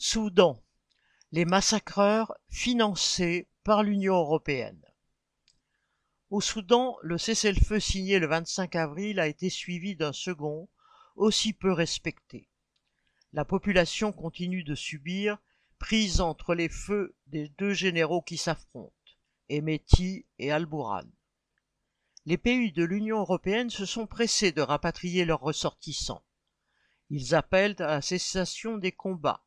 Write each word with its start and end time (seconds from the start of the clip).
Soudan. 0.00 0.62
Les 1.32 1.44
massacreurs 1.44 2.32
financés 2.48 3.48
par 3.64 3.82
l'Union 3.82 4.14
européenne. 4.14 4.80
Au 6.30 6.40
Soudan, 6.40 6.96
le 7.02 7.18
cessez-le-feu 7.18 7.80
signé 7.80 8.20
le 8.20 8.28
25 8.28 8.76
avril 8.76 9.18
a 9.18 9.26
été 9.26 9.50
suivi 9.50 9.96
d'un 9.96 10.12
second, 10.12 10.68
aussi 11.16 11.52
peu 11.52 11.72
respecté. 11.72 12.48
La 13.32 13.44
population 13.44 14.12
continue 14.12 14.62
de 14.62 14.76
subir, 14.76 15.36
prise 15.80 16.20
entre 16.20 16.54
les 16.54 16.68
feux 16.68 17.16
des 17.26 17.48
deux 17.58 17.74
généraux 17.74 18.22
qui 18.22 18.36
s'affrontent, 18.36 18.94
Emeti 19.48 20.26
et 20.38 20.52
Al-Bourhan. 20.52 21.10
Les 22.24 22.38
pays 22.38 22.70
de 22.70 22.84
l'Union 22.84 23.18
européenne 23.18 23.68
se 23.68 23.84
sont 23.84 24.06
pressés 24.06 24.52
de 24.52 24.62
rapatrier 24.62 25.24
leurs 25.24 25.40
ressortissants. 25.40 26.22
Ils 27.10 27.34
appellent 27.34 27.74
à 27.80 27.94
la 27.94 28.00
cessation 28.00 28.78
des 28.78 28.92
combats, 28.92 29.42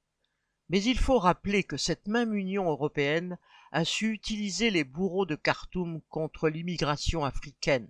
mais 0.72 0.82
il 0.84 0.98
faut 0.98 1.20
rappeler 1.20 1.66
que 1.66 1.76
cette 1.76 2.08
même 2.08 2.34
Union 2.34 2.70
européenne 2.70 3.38
a 3.74 3.84
su 3.84 4.14
utiliser 4.14 4.70
les 4.70 4.86
bourreaux 4.86 5.26
de 5.26 5.36
Khartoum 5.36 6.00
contre 6.08 6.48
l'immigration 6.48 7.26
africaine. 7.26 7.90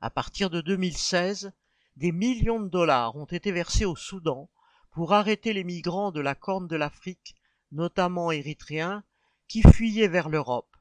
À 0.00 0.08
partir 0.08 0.48
de 0.48 0.62
2016, 0.62 1.52
des 1.96 2.12
millions 2.12 2.60
de 2.60 2.70
dollars 2.70 3.14
ont 3.16 3.26
été 3.26 3.52
versés 3.52 3.84
au 3.84 3.94
Soudan 3.94 4.48
pour 4.90 5.12
arrêter 5.12 5.52
les 5.52 5.64
migrants 5.64 6.12
de 6.12 6.20
la 6.20 6.34
Corne 6.34 6.66
de 6.66 6.76
l'Afrique, 6.76 7.34
notamment 7.72 8.32
érythréens, 8.32 9.04
qui 9.46 9.60
fuyaient 9.60 10.08
vers 10.08 10.30
l'Europe. 10.30 10.74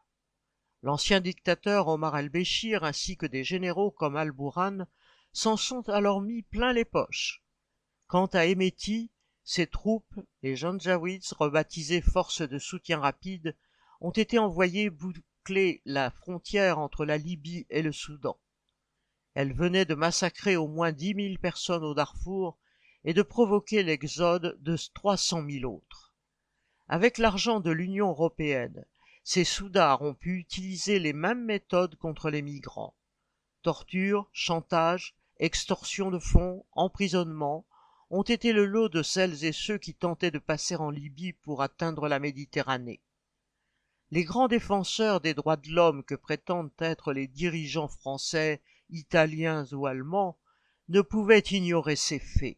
L'ancien 0.81 1.19
dictateur 1.19 1.89
Omar 1.89 2.17
el-Béchir 2.17 2.85
ainsi 2.85 3.17
que 3.17 3.25
des 3.25 3.43
généraux 3.43 3.91
comme 3.91 4.15
al-Bourhan 4.15 4.85
s'en 5.33 5.57
sont 5.57 5.89
alors 5.89 6.21
mis 6.21 6.43
plein 6.43 6.71
les 6.71 6.85
poches. 6.85 7.43
Quant 8.07 8.27
à 8.27 8.45
Emeti, 8.45 9.11
ces 9.45 9.67
troupes, 9.67 10.19
les 10.41 10.55
Janjaweeds, 10.55 11.33
rebaptisées 11.37 12.01
forces 12.01 12.41
de 12.41 12.57
soutien 12.57 12.99
rapide, 12.99 13.55
ont 14.01 14.11
été 14.11 14.39
envoyées 14.39 14.89
boucler 14.89 15.81
la 15.85 16.09
frontière 16.09 16.79
entre 16.79 17.05
la 17.05 17.17
Libye 17.17 17.67
et 17.69 17.83
le 17.83 17.91
Soudan. 17.91 18.37
Elles 19.35 19.53
venaient 19.53 19.85
de 19.85 19.93
massacrer 19.93 20.55
au 20.55 20.67
moins 20.67 20.91
dix 20.91 21.13
mille 21.13 21.37
personnes 21.37 21.83
au 21.83 21.93
Darfour 21.93 22.57
et 23.03 23.13
de 23.13 23.21
provoquer 23.21 23.83
l'exode 23.83 24.57
de 24.61 24.77
trois 24.93 25.15
cent 25.15 25.43
mille 25.43 25.67
autres. 25.67 26.11
Avec 26.87 27.19
l'argent 27.19 27.59
de 27.59 27.71
l'Union 27.71 28.09
européenne, 28.09 28.85
ces 29.23 29.43
soudards 29.43 30.01
ont 30.01 30.15
pu 30.15 30.37
utiliser 30.37 30.97
les 30.99 31.13
mêmes 31.13 31.45
méthodes 31.45 31.95
contre 31.97 32.31
les 32.31 32.41
migrants. 32.41 32.95
Torture, 33.61 34.27
chantage, 34.33 35.15
extorsion 35.37 36.09
de 36.09 36.19
fonds, 36.19 36.65
emprisonnement, 36.71 37.65
ont 38.09 38.23
été 38.23 38.53
le 38.53 38.65
lot 38.65 38.89
de 38.89 39.03
celles 39.03 39.45
et 39.45 39.51
ceux 39.51 39.77
qui 39.77 39.93
tentaient 39.93 40.31
de 40.31 40.39
passer 40.39 40.75
en 40.75 40.89
Libye 40.89 41.33
pour 41.33 41.61
atteindre 41.61 42.07
la 42.07 42.19
Méditerranée. 42.19 43.01
Les 44.11 44.23
grands 44.23 44.47
défenseurs 44.47 45.19
des 45.21 45.33
droits 45.33 45.57
de 45.57 45.69
l'homme 45.69 46.03
que 46.03 46.15
prétendent 46.15 46.71
être 46.79 47.11
les 47.11 47.27
dirigeants 47.27 47.87
français, 47.87 48.61
italiens 48.89 49.65
ou 49.71 49.87
allemands 49.87 50.37
ne 50.89 51.01
pouvaient 51.01 51.39
ignorer 51.39 51.95
ces 51.95 52.19
faits. 52.19 52.57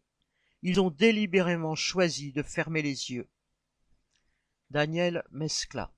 Ils 0.61 0.81
ont 0.81 0.89
délibérément 0.89 1.75
choisi 1.75 2.33
de 2.33 2.43
fermer 2.43 2.81
les 2.81 3.11
yeux. 3.11 3.29
Daniel 4.69 5.23
Mescla 5.31 5.93